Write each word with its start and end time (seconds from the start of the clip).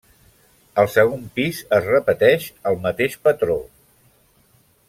Al 0.83 0.89
segon 0.93 1.27
pis 1.35 1.59
es 1.79 1.85
repeteix 1.91 2.49
el 2.71 2.81
mateix 2.89 3.21
patró. 3.29 3.63